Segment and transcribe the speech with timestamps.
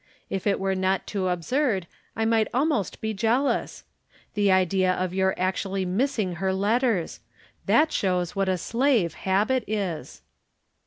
[0.31, 3.83] If it were not too absurd I might al most be jealous!
[4.33, 7.19] The idea of your actually mis sing her letters!
[7.67, 10.23] That shows what a slave habit is.